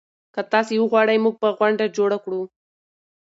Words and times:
که 0.33 0.41
تاسي 0.51 0.75
وغواړئ 0.79 1.17
موږ 1.23 1.35
به 1.41 1.49
غونډه 1.57 1.85
جوړه 1.97 2.17
کړو. 2.23 2.41